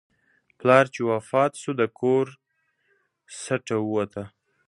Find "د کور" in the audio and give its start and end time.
1.79-2.25